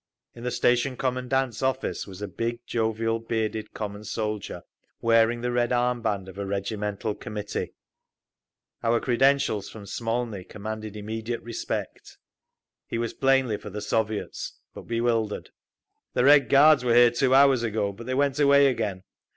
In 0.33 0.43
the 0.43 0.49
station 0.49 0.97
commandant's 0.97 1.61
office 1.61 2.07
was 2.07 2.23
a 2.23 2.27
big, 2.27 2.65
jovial, 2.65 3.19
bearded 3.19 3.71
common 3.75 4.03
soldier, 4.03 4.63
wearing 4.99 5.41
the 5.41 5.51
red 5.51 5.71
arm 5.71 6.01
band 6.01 6.27
of 6.27 6.39
a 6.39 6.45
regimental 6.47 7.13
committee. 7.13 7.75
Our 8.81 8.99
credentials 8.99 9.69
from 9.69 9.85
Smolny 9.85 10.43
commanded 10.43 10.97
immediate 10.97 11.43
respect. 11.43 12.17
He 12.87 12.97
was 12.97 13.13
plainly 13.13 13.57
for 13.57 13.69
the 13.69 13.79
Soviets, 13.79 14.57
but 14.73 14.87
bewildered. 14.87 15.51
"The 16.15 16.25
Red 16.25 16.49
Guards 16.49 16.83
were 16.83 16.95
here 16.95 17.11
two 17.11 17.35
hours 17.35 17.61
ago, 17.61 17.91
but 17.91 18.07
they 18.07 18.15
went 18.15 18.39
away 18.39 18.69
again. 18.69 19.03